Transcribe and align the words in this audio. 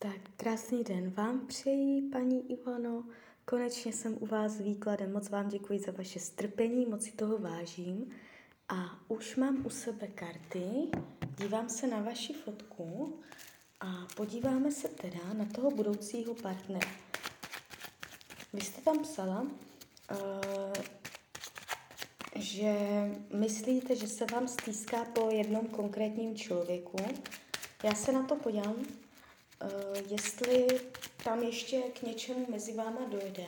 Tak 0.00 0.16
krásný 0.36 0.84
den 0.84 1.10
vám 1.10 1.46
přeji, 1.46 2.02
paní 2.02 2.52
Ivano. 2.52 3.04
Konečně 3.44 3.92
jsem 3.92 4.16
u 4.20 4.26
vás 4.26 4.52
s 4.52 4.60
výkladem. 4.60 5.12
Moc 5.12 5.28
vám 5.28 5.48
děkuji 5.48 5.78
za 5.78 5.92
vaše 5.92 6.20
strpení, 6.20 6.86
moc 6.86 7.04
si 7.04 7.12
toho 7.12 7.38
vážím. 7.38 8.10
A 8.68 8.98
už 9.08 9.36
mám 9.36 9.66
u 9.66 9.70
sebe 9.70 10.06
karty, 10.06 10.64
dívám 11.38 11.68
se 11.68 11.86
na 11.86 12.00
vaši 12.00 12.32
fotku 12.32 13.18
a 13.80 14.06
podíváme 14.16 14.72
se 14.72 14.88
teda 14.88 15.32
na 15.32 15.44
toho 15.44 15.70
budoucího 15.70 16.34
partnera. 16.34 16.90
Vy 18.52 18.60
jste 18.60 18.80
tam 18.80 18.98
psala, 18.98 19.40
uh, 19.40 19.48
že 22.36 22.74
myslíte, 23.34 23.96
že 23.96 24.08
se 24.08 24.26
vám 24.32 24.48
stýská 24.48 25.04
po 25.04 25.30
jednom 25.30 25.66
konkrétním 25.66 26.36
člověku. 26.36 26.96
Já 27.84 27.94
se 27.94 28.12
na 28.12 28.22
to 28.22 28.36
podívám, 28.36 28.76
jestli 30.10 30.66
tam 31.24 31.42
ještě 31.42 31.80
k 31.80 32.02
něčemu 32.02 32.46
mezi 32.50 32.72
váma 32.72 33.04
dojde, 33.04 33.46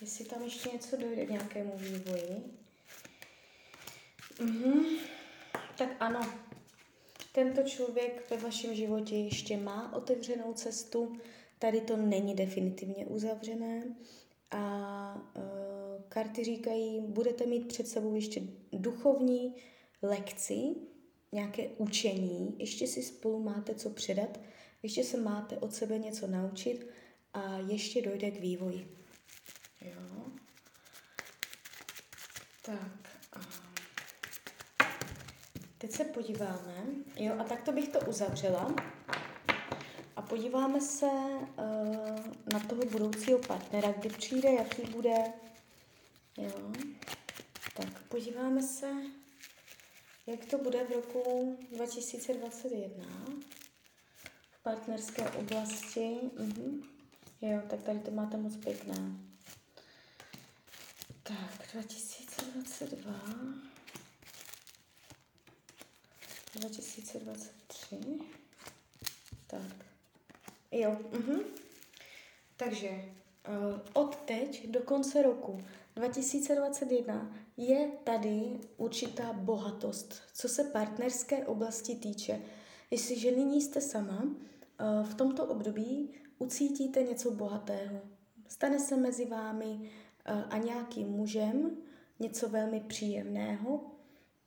jestli 0.00 0.24
tam 0.24 0.42
ještě 0.42 0.70
něco 0.72 0.96
dojde 0.96 1.26
k 1.26 1.30
nějakému 1.30 1.72
vývoji. 1.76 2.42
Mhm. 4.40 4.84
Tak 5.78 5.88
ano, 6.00 6.20
tento 7.32 7.62
člověk 7.62 8.30
ve 8.30 8.36
vašem 8.36 8.74
životě 8.74 9.16
ještě 9.16 9.56
má 9.56 9.92
otevřenou 9.92 10.52
cestu, 10.52 11.18
tady 11.58 11.80
to 11.80 11.96
není 11.96 12.34
definitivně 12.34 13.06
uzavřené 13.06 13.96
a 14.50 15.14
uh, 15.36 15.42
karty 16.08 16.44
říkají, 16.44 17.00
budete 17.00 17.46
mít 17.46 17.68
před 17.68 17.88
sebou 17.88 18.14
ještě 18.14 18.40
duchovní 18.72 19.54
lekci, 20.02 20.74
nějaké 21.32 21.68
učení, 21.68 22.56
ještě 22.58 22.86
si 22.86 23.02
spolu 23.02 23.42
máte 23.42 23.74
co 23.74 23.90
předat, 23.90 24.40
ještě 24.82 25.04
se 25.04 25.20
máte 25.20 25.58
od 25.58 25.74
sebe 25.74 25.98
něco 25.98 26.26
naučit 26.26 26.86
a 27.34 27.58
ještě 27.58 28.02
dojde 28.02 28.30
k 28.30 28.40
vývoji. 28.40 28.96
Jo. 29.80 30.26
Tak. 32.62 33.10
Teď 35.78 35.92
se 35.92 36.04
podíváme. 36.04 36.74
Jo, 37.16 37.34
a 37.38 37.44
takto 37.44 37.72
bych 37.72 37.88
to 37.88 38.00
uzavřela. 38.00 38.74
A 40.16 40.22
podíváme 40.22 40.80
se 40.80 41.06
uh, 41.06 41.46
na 42.52 42.60
toho 42.68 42.82
budoucího 42.84 43.38
partnera, 43.38 43.92
kdy 43.92 44.08
přijde, 44.08 44.52
jaký 44.52 44.82
bude. 44.82 45.16
Jo. 46.36 46.72
Tak 47.74 48.02
podíváme 48.08 48.62
se 48.62 48.92
jak 50.30 50.44
to 50.44 50.58
bude 50.58 50.84
v 50.84 50.90
roku 50.90 51.58
2021 51.72 53.04
v 54.50 54.62
partnerské 54.62 55.30
oblasti. 55.30 56.16
Mhm. 56.38 56.82
Jo, 57.40 57.62
tak 57.70 57.82
tady 57.82 57.98
to 57.98 58.10
máte 58.10 58.36
moc 58.36 58.56
pěkné. 58.56 58.94
Tak, 61.22 61.68
2022. 61.72 63.12
2023. 66.54 67.96
Tak. 69.46 69.86
Jo, 70.72 70.98
mhm. 71.12 71.40
Takže 72.56 72.88
uh, 72.90 73.80
od 73.92 74.16
teď 74.16 74.66
do 74.68 74.80
konce 74.80 75.22
roku 75.22 75.64
2021 75.94 77.36
je 77.60 77.90
tady 78.04 78.60
určitá 78.76 79.32
bohatost, 79.32 80.22
co 80.34 80.48
se 80.48 80.64
partnerské 80.64 81.46
oblasti 81.46 81.94
týče. 81.94 82.40
Jestliže 82.90 83.30
nyní 83.30 83.62
jste 83.62 83.80
sama, 83.80 84.24
eh, 84.24 85.04
v 85.04 85.14
tomto 85.14 85.46
období 85.46 86.10
ucítíte 86.38 87.02
něco 87.02 87.30
bohatého. 87.30 88.00
Stane 88.48 88.78
se 88.78 88.96
mezi 88.96 89.26
vámi 89.26 89.90
eh, 90.24 90.44
a 90.50 90.58
nějakým 90.58 91.08
mužem 91.08 91.76
něco 92.20 92.48
velmi 92.48 92.80
příjemného, 92.80 93.80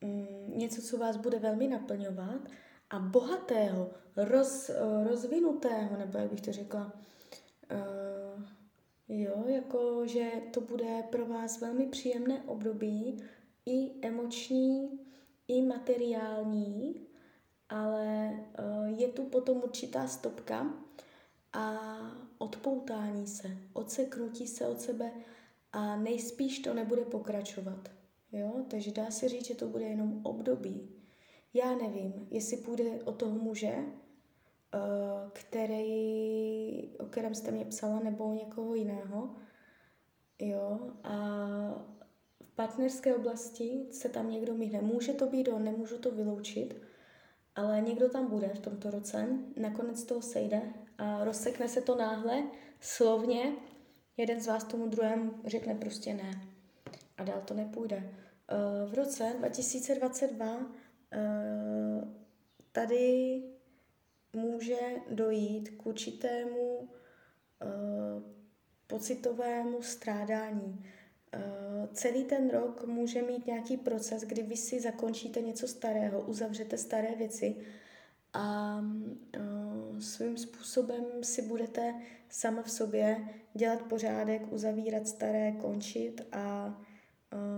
mm, 0.02 0.54
něco, 0.56 0.82
co 0.82 0.98
vás 0.98 1.18
bude 1.18 1.40
velmi 1.40 1.68
naplňovat 1.68 2.42
a 2.90 3.00
bohatého, 3.00 3.92
roz, 4.16 4.70
eh, 4.70 5.08
rozvinutého, 5.08 5.98
nebo 5.98 6.18
jak 6.18 6.30
bych 6.30 6.42
to 6.42 6.52
řekla, 6.52 6.94
Jo, 9.08 9.44
jako, 9.48 10.08
že 10.08 10.32
to 10.54 10.62
bude 10.62 11.04
pro 11.10 11.26
vás 11.26 11.62
velmi 11.62 11.88
příjemné 11.88 12.44
období, 12.44 13.24
i 13.66 14.08
emoční, 14.08 15.00
i 15.48 15.62
materiální, 15.62 17.08
ale 17.70 18.32
uh, 18.60 19.00
je 19.00 19.08
tu 19.08 19.24
potom 19.24 19.58
určitá 19.58 20.08
stopka 20.08 20.74
a 21.54 21.80
odpoutání 22.38 23.28
se, 23.28 23.58
odseknutí 23.74 24.48
se 24.48 24.68
od 24.68 24.82
sebe 24.82 25.12
a 25.72 25.96
nejspíš 25.96 26.60
to 26.60 26.74
nebude 26.74 27.06
pokračovat. 27.06 27.90
Jo? 28.32 28.66
Takže 28.70 28.92
dá 28.92 29.12
se 29.12 29.30
říct, 29.30 29.48
že 29.48 29.56
to 29.56 29.68
bude 29.68 29.86
jenom 29.86 30.22
období. 30.24 30.90
Já 31.54 31.76
nevím, 31.76 32.28
jestli 32.32 32.58
půjde 32.58 33.04
o 33.04 33.12
toho 33.12 33.40
muže, 33.40 33.76
Eh, 33.76 34.03
který, 35.34 36.90
o 37.00 37.06
kterém 37.06 37.36
jste 37.36 37.52
mě 37.52 37.66
psala, 37.66 38.00
nebo 38.00 38.34
někoho 38.34 38.76
jiného. 38.76 39.36
Jo, 40.40 40.80
a 41.04 41.18
v 42.44 42.56
partnerské 42.56 43.16
oblasti 43.16 43.88
se 43.92 44.10
tam 44.10 44.32
někdo 44.32 44.54
mít 44.54 44.74
nemůže 44.74 45.14
to 45.14 45.28
být 45.28 45.48
on, 45.48 45.64
nemůžu 45.64 45.98
to 45.98 46.12
vyloučit, 46.12 46.82
ale 47.56 47.82
někdo 47.82 48.10
tam 48.10 48.28
bude 48.28 48.48
v 48.48 48.60
tomto 48.60 48.92
roce, 48.92 49.28
nakonec 49.58 50.04
toho 50.04 50.22
sejde 50.22 50.62
a 50.98 51.24
rozsekne 51.24 51.68
se 51.68 51.82
to 51.82 51.96
náhle, 51.96 52.44
slovně, 52.80 53.56
jeden 54.18 54.42
z 54.42 54.48
vás 54.48 54.64
tomu 54.64 54.88
druhému 54.88 55.34
řekne 55.46 55.76
prostě 55.76 56.14
ne 56.14 56.42
a 57.18 57.24
dál 57.24 57.42
to 57.46 57.54
nepůjde. 57.54 58.14
Eh, 58.48 58.86
v 58.86 58.94
roce 58.94 59.34
2022 59.38 60.72
eh, 61.12 62.08
tady 62.72 63.44
může 64.34 64.80
dojít 65.10 65.70
k 65.70 65.86
určitému 65.86 66.78
uh, 66.78 66.88
pocitovému 68.88 69.82
strádání. 69.82 70.86
Uh, 71.36 71.94
celý 71.94 72.24
ten 72.24 72.50
rok 72.50 72.88
může 72.88 73.22
mít 73.22 73.48
nějaký 73.48 73.78
proces, 73.78 74.24
kdy 74.24 74.44
vy 74.44 74.58
si 74.58 74.80
zakončíte 74.80 75.42
něco 75.42 75.68
starého, 75.68 76.22
uzavřete 76.22 76.78
staré 76.78 77.16
věci 77.16 77.56
a 78.34 78.80
uh, 79.38 80.00
svým 80.00 80.38
způsobem 80.38 81.06
si 81.22 81.42
budete 81.42 81.94
sama 82.30 82.62
v 82.62 82.72
sobě 82.72 83.18
dělat 83.54 83.82
pořádek, 83.82 84.52
uzavírat 84.52 85.08
staré, 85.08 85.52
končit 85.52 86.22
a 86.32 86.78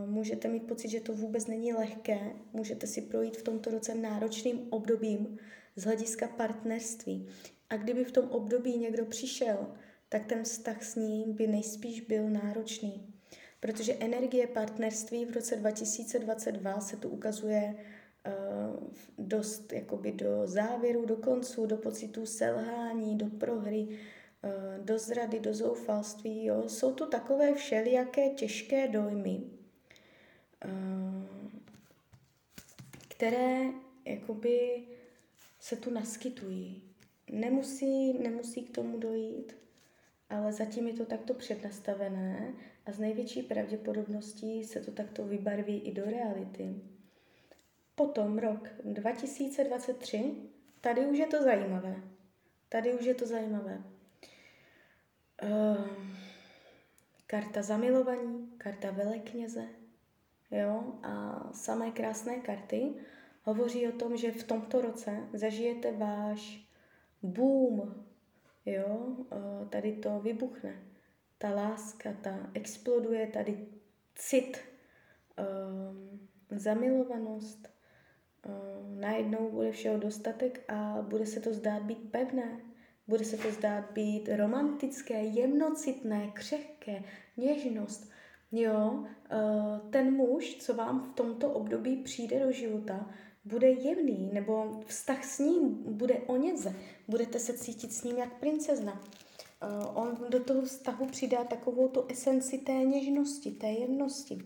můžete 0.06 0.48
mít 0.48 0.68
pocit, 0.68 0.90
že 0.90 1.00
to 1.00 1.14
vůbec 1.14 1.48
není 1.48 1.74
lehké. 1.74 2.32
Můžete 2.54 2.88
si 2.88 3.02
projít 3.02 3.38
v 3.38 3.44
tomto 3.44 3.72
roce 3.72 3.96
náročným 3.96 4.68
obdobím, 4.70 5.38
z 5.76 5.84
hlediska 5.84 6.28
partnerství. 6.28 7.28
A 7.70 7.78
kdyby 7.78 8.06
v 8.06 8.12
tom 8.12 8.30
období 8.30 8.78
někdo 8.78 9.06
přišel, 9.06 9.68
tak 10.10 10.26
ten 10.26 10.44
vztah 10.44 10.84
s 10.84 10.96
ním 10.96 11.34
by 11.34 11.48
nejspíš 11.48 12.02
byl 12.02 12.30
náročný. 12.30 13.14
Protože 13.60 13.94
energie 13.94 14.48
partnerství 14.48 15.26
v 15.26 15.36
roce 15.36 15.56
2022 15.56 16.80
se 16.80 16.98
tu 16.98 17.10
ukazuje 17.10 17.76
uh, 17.76 18.88
dost 19.18 19.74
jakoby 19.74 20.12
do 20.12 20.42
závěru, 20.48 21.06
do 21.06 21.16
koncu, 21.16 21.66
do 21.66 21.78
pocitů 21.78 22.26
selhání, 22.26 23.18
do 23.18 23.26
prohry, 23.26 23.88
uh, 23.88 24.86
do 24.86 25.00
zrady, 25.00 25.40
do 25.40 25.54
zoufalství. 25.54 26.46
Jo? 26.46 26.64
Jsou 26.70 26.94
tu 26.94 27.06
takové 27.06 27.54
všelijaké 27.54 28.30
těžké 28.30 28.88
dojmy, 28.88 29.42
uh, 30.66 31.26
které 33.08 33.66
jakoby 34.06 34.84
se 35.66 35.76
tu 35.76 35.90
naskytují. 35.90 36.84
Nemusí, 37.32 38.14
nemusí 38.14 38.62
k 38.62 38.76
tomu 38.76 39.00
dojít, 39.00 39.58
ale 40.30 40.54
zatím 40.54 40.88
je 40.88 40.94
to 40.94 41.06
takto 41.06 41.34
přednastavené 41.34 42.54
a 42.86 42.92
z 42.92 43.00
největší 43.00 43.42
pravděpodobností 43.42 44.64
se 44.64 44.80
to 44.80 44.92
takto 44.92 45.26
vybarví 45.26 45.80
i 45.80 45.94
do 45.94 46.06
reality. 46.06 46.76
Potom 47.96 48.38
rok 48.38 48.70
2023, 48.84 50.36
tady 50.82 51.06
už 51.06 51.18
je 51.18 51.28
to 51.28 51.44
zajímavé. 51.44 51.96
Tady 52.70 52.94
už 52.94 53.06
je 53.06 53.16
to 53.16 53.26
zajímavé. 53.26 53.84
Uh, 55.44 55.88
karta 57.28 57.62
zamilovaní, 57.62 58.54
karta 58.58 58.92
velekněze, 58.92 59.68
jo, 60.52 61.00
a 61.04 61.44
samé 61.54 61.92
krásné 61.92 62.40
karty 62.40 62.94
hovoří 63.46 63.88
o 63.88 63.92
tom, 63.92 64.18
že 64.18 64.32
v 64.32 64.44
tomto 64.44 64.82
roce 64.82 65.28
zažijete 65.34 65.92
váš 65.92 66.68
boom, 67.22 68.06
jo, 68.66 69.16
tady 69.70 69.94
to 69.94 70.20
vybuchne. 70.20 70.76
Ta 71.38 71.50
láska, 71.50 72.14
ta 72.22 72.50
exploduje, 72.54 73.28
tady 73.28 73.68
cit, 74.16 74.58
um, 75.38 76.20
zamilovanost, 76.60 77.76
najednou 78.96 79.52
bude 79.52 79.72
všeho 79.72 79.98
dostatek 79.98 80.64
a 80.68 80.98
bude 81.02 81.26
se 81.26 81.40
to 81.40 81.54
zdát 81.54 81.84
být 81.84 82.12
pevné. 82.12 82.60
Bude 83.08 83.26
se 83.26 83.38
to 83.38 83.52
zdát 83.52 83.92
být 83.92 84.30
romantické, 84.36 85.24
jemnocitné, 85.24 86.32
křehké, 86.34 87.04
něžnost. 87.38 88.12
Jo, 88.52 88.92
uh, 88.92 89.90
ten 89.90 90.14
muž, 90.14 90.56
co 90.56 90.74
vám 90.74 91.04
v 91.04 91.16
tomto 91.16 91.52
období 91.52 91.98
přijde 91.98 92.40
do 92.40 92.52
života, 92.52 93.10
bude 93.46 93.68
jemný, 93.68 94.30
nebo 94.34 94.84
vztah 94.88 95.26
s 95.26 95.40
ním 95.40 95.84
bude 95.84 96.14
o 96.14 96.38
něze. 96.38 96.76
Budete 97.08 97.40
se 97.40 97.58
cítit 97.58 97.94
s 97.94 98.04
ním 98.04 98.18
jak 98.18 98.40
princezna. 98.40 99.02
Uh, 99.64 99.98
on 99.98 100.18
do 100.30 100.44
toho 100.44 100.62
vztahu 100.62 101.06
přidá 101.06 101.44
takovou 101.44 101.88
tu 101.88 102.06
esenci 102.10 102.58
té 102.58 102.72
něžnosti, 102.72 103.52
té 103.52 103.68
jemnosti. 103.68 104.46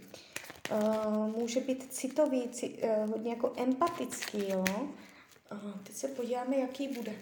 Uh, 0.72 1.28
může 1.28 1.60
být 1.60 1.94
citový, 1.94 2.50
ci, 2.50 2.70
uh, 2.70 3.10
hodně 3.10 3.30
jako 3.30 3.54
empatický, 3.58 4.50
jo. 4.50 4.66
Teď 5.84 5.96
se 5.96 6.08
podíváme, 6.08 6.58
jaký 6.58 6.88
bude. 6.88 7.16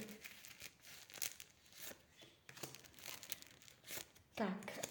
Tak. 4.35 4.87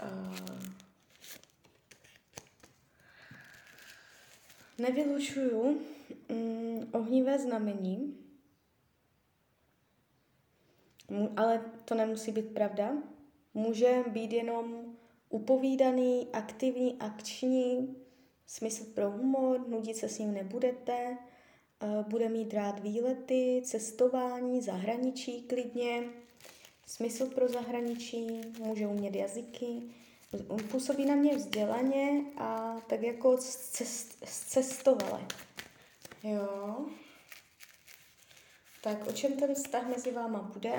Nevylučuju 4.78 5.80
mm, 6.28 6.88
ohnivé 6.92 7.38
znamení, 7.38 8.16
ale 11.36 11.64
to 11.84 11.94
nemusí 11.94 12.32
být 12.32 12.54
pravda. 12.54 12.92
Může 13.54 14.04
být 14.08 14.32
jenom 14.32 14.96
upovídaný, 15.28 16.28
aktivní, 16.32 16.96
akční, 17.00 17.96
smysl 18.46 18.84
pro 18.94 19.10
humor, 19.10 19.68
nudit 19.68 19.96
se 19.96 20.08
s 20.08 20.18
ním 20.18 20.34
nebudete, 20.34 21.18
uh, 21.82 22.08
bude 22.08 22.28
mít 22.28 22.54
rád 22.54 22.80
výlety, 22.80 23.62
cestování, 23.64 24.62
zahraničí 24.62 25.42
klidně, 25.42 26.02
smysl 26.86 27.26
pro 27.26 27.48
zahraničí, 27.48 28.40
může 28.58 28.86
umět 28.86 29.14
jazyky, 29.14 29.82
působí 30.70 31.04
na 31.04 31.14
mě 31.14 31.36
vzdělaně 31.36 32.24
a 32.36 32.80
tak 32.86 33.02
jako 33.02 33.36
zcestovale. 34.24 35.20
Jo. 36.26 36.86
Tak 38.82 39.06
o 39.06 39.12
čem 39.12 39.32
ten 39.32 39.54
vztah 39.54 39.88
mezi 39.88 40.12
váma 40.12 40.42
bude? 40.42 40.74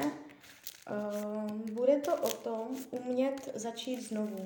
Uh, 0.92 1.52
bude 1.72 2.00
to 2.00 2.16
o 2.16 2.30
tom 2.30 2.78
umět 2.92 3.50
začít 3.54 4.02
znovu. 4.02 4.46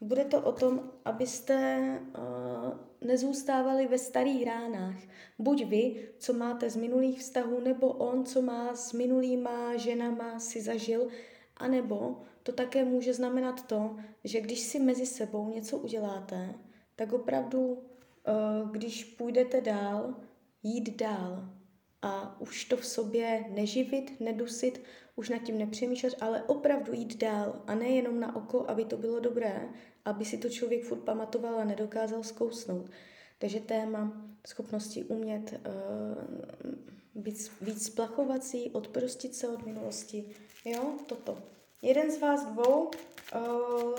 Bude 0.00 0.24
to 0.24 0.40
o 0.40 0.52
tom, 0.52 0.90
abyste 1.04 1.78
uh, 2.18 3.08
nezůstávali 3.08 3.86
ve 3.86 3.98
starých 3.98 4.46
ránách. 4.46 4.96
Buď 5.38 5.64
vy, 5.64 6.08
co 6.18 6.32
máte 6.32 6.70
z 6.70 6.76
minulých 6.76 7.20
vztahů, 7.20 7.60
nebo 7.60 7.88
on, 7.88 8.24
co 8.24 8.42
má 8.42 8.76
s 8.76 8.92
minulýma 8.92 9.76
ženama 9.76 10.40
si 10.40 10.62
zažil, 10.62 11.08
anebo 11.56 12.22
to 12.42 12.52
také 12.52 12.84
může 12.84 13.14
znamenat 13.14 13.66
to, 13.66 13.96
že 14.24 14.40
když 14.40 14.60
si 14.60 14.80
mezi 14.80 15.06
sebou 15.06 15.48
něco 15.48 15.78
uděláte, 15.78 16.54
tak 16.96 17.12
opravdu, 17.12 17.82
když 18.70 19.04
půjdete 19.04 19.60
dál, 19.60 20.14
jít 20.62 20.96
dál 20.96 21.48
a 22.02 22.40
už 22.40 22.64
to 22.64 22.76
v 22.76 22.86
sobě 22.86 23.44
neživit, 23.48 24.20
nedusit, 24.20 24.82
už 25.16 25.28
nad 25.28 25.38
tím 25.38 25.58
nepřemýšlet, 25.58 26.14
ale 26.20 26.42
opravdu 26.42 26.92
jít 26.92 27.16
dál 27.16 27.62
a 27.66 27.74
nejenom 27.74 28.20
na 28.20 28.36
oko, 28.36 28.70
aby 28.70 28.84
to 28.84 28.96
bylo 28.96 29.20
dobré, 29.20 29.68
aby 30.04 30.24
si 30.24 30.38
to 30.38 30.48
člověk 30.48 30.84
furt 30.84 31.00
pamatoval 31.00 31.58
a 31.58 31.64
nedokázal 31.64 32.22
zkousnout. 32.22 32.90
Takže 33.38 33.60
téma 33.60 34.12
schopnosti 34.46 35.04
umět 35.04 35.60
uh, 35.66 37.22
být 37.22 37.50
víc 37.60 37.86
splachovací, 37.86 38.70
odprostit 38.70 39.34
se 39.34 39.48
od 39.48 39.66
minulosti, 39.66 40.34
jo, 40.64 40.94
toto. 41.06 41.38
Jeden 41.82 42.10
z 42.10 42.20
vás 42.20 42.46
dvou 42.46 42.90
uh, 43.34 43.98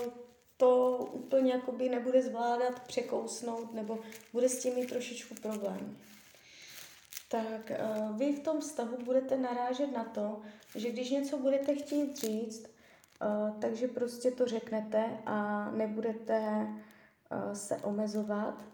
to 0.58 0.96
úplně 1.12 1.52
jakoby 1.52 1.88
nebude 1.88 2.22
zvládat 2.22 2.80
překousnout 2.80 3.74
nebo 3.74 3.98
bude 4.32 4.48
s 4.48 4.62
tím 4.62 4.74
mít 4.74 4.88
trošičku 4.88 5.34
problém. 5.34 5.96
Tak 7.28 7.70
uh, 7.70 8.16
vy 8.18 8.32
v 8.32 8.40
tom 8.40 8.60
vztahu 8.60 8.96
budete 9.04 9.36
narážet 9.36 9.92
na 9.92 10.04
to, 10.04 10.40
že 10.74 10.90
když 10.90 11.10
něco 11.10 11.38
budete 11.38 11.74
chtít 11.74 12.18
říct, 12.18 12.66
uh, 12.66 13.60
takže 13.60 13.88
prostě 13.88 14.30
to 14.30 14.46
řeknete 14.46 15.18
a 15.26 15.70
nebudete 15.70 16.40
uh, 16.40 17.52
se 17.52 17.76
omezovat 17.76 18.64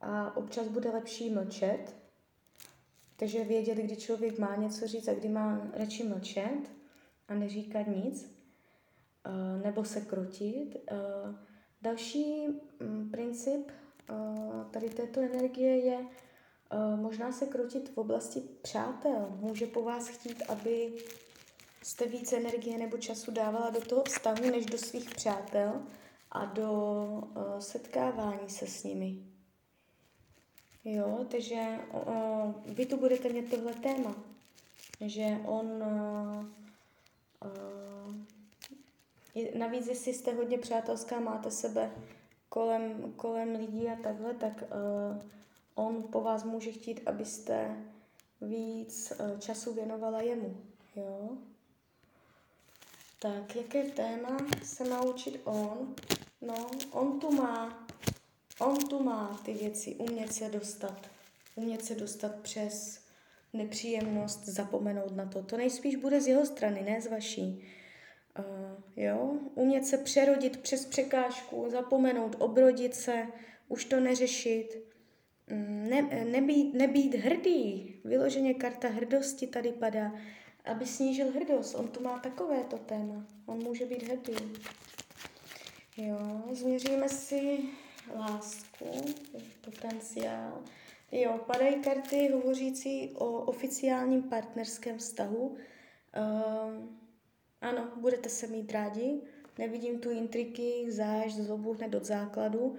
a 0.00 0.36
občas 0.36 0.68
bude 0.68 0.90
lepší 0.90 1.30
mlčet, 1.30 1.96
takže 3.16 3.44
vědět, 3.44 3.78
kdy 3.78 3.96
člověk 3.96 4.38
má 4.38 4.56
něco 4.56 4.86
říct 4.86 5.08
a 5.08 5.14
kdy 5.14 5.28
má 5.28 5.60
radši 5.72 6.04
mlčet 6.04 6.70
a 7.28 7.34
neříkat 7.34 7.86
nic, 7.86 8.33
nebo 9.62 9.84
se 9.84 10.00
krotit. 10.00 10.76
Uh, 10.92 11.34
další 11.82 12.46
um, 12.80 13.10
princip 13.10 13.70
uh, 14.10 14.64
tady 14.70 14.90
této 14.90 15.20
energie 15.20 15.76
je 15.76 16.06
Eh, 16.74 16.96
možná 16.96 17.32
se 17.32 17.46
krotit 17.46 17.88
v 17.88 17.98
oblasti 17.98 18.40
přátel. 18.40 19.36
Může 19.40 19.66
po 19.66 19.82
vás 19.82 20.08
chtít, 20.08 20.42
aby 20.48 20.92
jste 21.82 22.06
více 22.06 22.36
energie 22.36 22.78
nebo 22.78 22.98
času 22.98 23.30
dávala 23.30 23.70
do 23.70 23.80
toho 23.80 24.02
vztahu, 24.02 24.50
než 24.50 24.66
do 24.66 24.78
svých 24.78 25.10
přátel 25.10 25.82
a 26.32 26.44
do 26.44 27.22
setkávání 27.58 28.50
se 28.50 28.66
s 28.66 28.84
nimi. 28.84 29.18
Jo, 30.84 31.26
takže 31.30 31.78
vy 32.66 32.86
tu 32.86 32.96
budete 32.96 33.28
mít 33.28 33.50
tohle 33.50 33.74
téma, 33.74 34.16
že 35.00 35.38
on 35.44 35.66
navíc, 39.58 39.86
jestli 39.86 40.14
jste 40.14 40.32
hodně 40.32 40.58
přátelská, 40.58 41.20
máte 41.20 41.50
sebe 41.50 41.90
kolem, 42.48 43.12
kolem 43.16 43.54
lidí 43.54 43.88
a 43.88 43.96
takhle, 43.96 44.34
tak 44.34 44.62
uh, 44.62 45.22
on 45.74 46.02
po 46.02 46.20
vás 46.20 46.44
může 46.44 46.72
chtít, 46.72 47.00
abyste 47.06 47.76
víc 48.40 49.12
eh, 49.18 49.40
času 49.40 49.74
věnovala 49.74 50.20
jemu. 50.20 50.56
Jo? 50.96 51.30
Tak, 53.18 53.56
jaké 53.56 53.82
téma 53.82 54.36
se 54.62 54.84
má 54.84 55.02
učit 55.02 55.40
on? 55.44 55.94
No, 56.40 56.70
on 56.90 57.20
tu 57.20 57.30
má, 57.30 57.86
on 58.60 58.88
tu 58.88 59.02
má 59.02 59.40
ty 59.44 59.54
věci, 59.54 59.94
umět 59.94 60.32
se 60.32 60.48
dostat, 60.48 61.06
umět 61.54 61.84
se 61.84 61.94
dostat 61.94 62.34
přes 62.34 63.00
nepříjemnost, 63.52 64.44
zapomenout 64.44 65.16
na 65.16 65.26
to. 65.26 65.42
To 65.42 65.56
nejspíš 65.56 65.96
bude 65.96 66.20
z 66.20 66.26
jeho 66.26 66.46
strany, 66.46 66.82
ne 66.82 67.00
z 67.00 67.06
vaší. 67.06 67.68
Uh, 68.38 68.44
jo, 68.96 69.38
umět 69.54 69.86
se 69.86 69.98
přerodit 69.98 70.56
přes 70.60 70.86
překážku, 70.86 71.66
zapomenout, 71.70 72.36
obrodit 72.38 72.94
se, 72.94 73.26
už 73.68 73.84
to 73.84 74.00
neřešit, 74.00 74.84
Mm, 75.50 75.88
ne, 75.90 76.24
nebýt, 76.24 76.74
nebýt 76.74 77.14
hrdý, 77.14 77.94
vyloženě 78.04 78.54
karta 78.54 78.88
hrdosti 78.88 79.46
tady 79.46 79.72
padá, 79.72 80.12
aby 80.64 80.86
snížil 80.86 81.30
hrdost. 81.30 81.74
On 81.74 81.88
tu 81.88 82.02
má 82.02 82.18
takovéto 82.18 82.78
téma. 82.78 83.26
On 83.46 83.62
může 83.62 83.86
být 83.86 84.02
hrdý. 84.02 84.34
Jo, 85.96 86.42
změříme 86.52 87.08
si 87.08 87.58
lásku, 88.16 88.86
potenciál. 89.60 90.62
Jo, 91.12 91.40
padají 91.46 91.82
karty 91.82 92.28
hovořící 92.32 93.10
o 93.14 93.26
oficiálním 93.26 94.22
partnerském 94.22 94.98
vztahu. 94.98 95.46
Uh, 95.46 95.56
ano, 97.64 97.92
budete 97.96 98.28
se 98.28 98.46
mít 98.46 98.72
rádi. 98.72 99.20
Nevidím 99.58 100.00
tu 100.00 100.10
intriky, 100.10 100.86
záž, 100.88 101.34
zlobu 101.34 101.72
hned 101.72 101.94
od 101.94 102.04
základu. 102.04 102.60
Uh, 102.64 102.76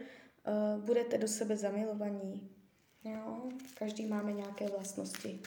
budete 0.84 1.18
do 1.18 1.28
sebe 1.28 1.58
zamilovaní. 1.58 2.50
Jo, 3.04 3.50
každý 3.74 4.06
máme 4.06 4.34
nějaké 4.34 4.68
vlastnosti. 4.68 5.40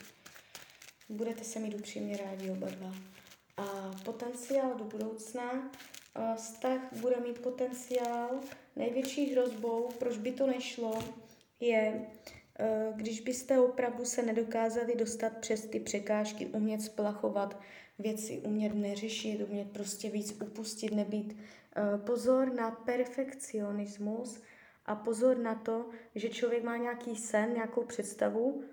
Budete 1.08 1.44
se 1.44 1.58
mít 1.58 1.74
upřímně 1.74 2.16
rádi 2.16 2.50
oba 2.50 2.68
dva. 2.68 2.94
A 3.56 3.94
potenciál 4.04 4.74
do 4.74 4.84
budoucna, 4.84 5.70
vztah 6.36 6.80
bude 7.00 7.20
mít 7.20 7.38
potenciál. 7.38 8.40
Největší 8.76 9.32
hrozbou, 9.32 9.88
proč 9.98 10.18
by 10.18 10.32
to 10.32 10.46
nešlo, 10.46 10.98
je, 11.60 12.06
e, 12.58 12.92
když 12.96 13.20
byste 13.20 13.60
opravdu 13.60 14.04
se 14.04 14.22
nedokázali 14.22 14.96
dostat 14.96 15.36
přes 15.36 15.66
ty 15.66 15.80
překážky, 15.80 16.46
umět 16.46 16.82
splachovat 16.82 17.60
věci, 17.98 18.42
umět 18.44 18.74
neřešit, 18.74 19.48
umět 19.48 19.70
prostě 19.70 20.10
víc 20.10 20.40
upustit, 20.42 20.94
nebýt. 20.94 21.36
E, 21.76 21.98
pozor 21.98 22.52
na 22.52 22.70
perfekcionismus, 22.70 24.42
a 24.88 24.94
pozor 24.94 25.38
na 25.38 25.54
to, 25.54 25.86
že 26.14 26.28
člověk 26.28 26.64
má 26.64 26.76
nějaký 26.76 27.16
sen, 27.16 27.54
nějakou 27.54 27.84
představu, 27.84 28.64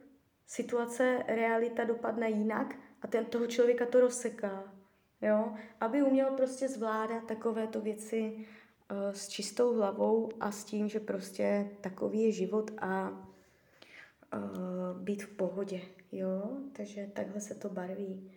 situace, 0.48 1.24
realita 1.28 1.84
dopadne 1.84 2.30
jinak 2.30 2.76
a 3.02 3.08
ten 3.08 3.26
toho 3.26 3.48
člověka 3.48 3.86
to 3.86 4.00
rozseká. 4.00 4.74
Jo? 5.22 5.54
Aby 5.80 6.04
uměl 6.04 6.32
prostě 6.32 6.70
zvládat 6.70 7.28
takovéto 7.28 7.82
věci 7.82 8.36
uh, 8.36 8.98
s 9.14 9.28
čistou 9.28 9.76
hlavou 9.76 10.30
a 10.40 10.52
s 10.52 10.64
tím, 10.64 10.90
že 10.90 11.00
prostě 11.00 11.70
takový 11.82 12.24
je 12.24 12.32
život 12.32 12.72
a 12.78 13.10
uh, 13.10 15.02
být 15.02 15.24
v 15.24 15.36
pohodě, 15.36 15.82
jo, 16.12 16.58
takže 16.74 17.10
takhle 17.14 17.42
se 17.42 17.56
to 17.56 17.70
barví. 17.70 18.32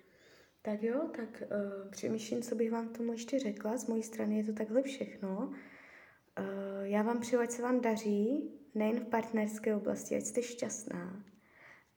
Tak 0.69 0.83
jo, 0.83 1.09
tak 1.17 1.43
uh, 1.43 1.91
přemýšlím, 1.91 2.43
co 2.43 2.55
bych 2.55 2.71
vám 2.71 2.89
k 2.89 2.97
tomu 2.97 3.13
ještě 3.13 3.39
řekla. 3.39 3.77
Z 3.77 3.87
mojí 3.87 4.03
strany 4.03 4.37
je 4.37 4.45
to 4.45 4.53
takhle 4.53 4.83
všechno. 4.83 5.39
Uh, 5.39 5.55
já 6.83 7.03
vám 7.03 7.21
přeju, 7.21 7.43
ať 7.43 7.51
se 7.51 7.63
vám 7.63 7.81
daří, 7.81 8.51
nejen 8.75 9.01
v 9.01 9.05
partnerské 9.05 9.77
oblasti, 9.77 10.17
ať 10.17 10.23
jste 10.23 10.43
šťastná. 10.43 11.25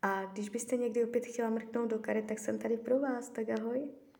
A 0.01 0.25
když 0.25 0.49
byste 0.49 0.77
někdy 0.77 1.03
opět 1.03 1.25
chtěla 1.25 1.49
mrknout 1.49 1.89
do 1.89 1.99
karet, 1.99 2.25
tak 2.25 2.39
jsem 2.39 2.59
tady 2.59 2.77
pro 2.77 2.99
vás, 2.99 3.29
tak 3.29 3.49
ahoj. 3.49 3.89